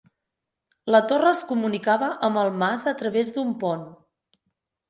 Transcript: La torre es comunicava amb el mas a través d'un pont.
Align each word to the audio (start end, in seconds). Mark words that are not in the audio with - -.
La 0.95 1.01
torre 1.11 1.33
es 1.39 1.43
comunicava 1.51 2.09
amb 2.29 2.41
el 2.45 2.49
mas 2.65 2.87
a 2.93 2.97
través 3.03 3.33
d'un 3.37 3.53
pont. 3.67 3.85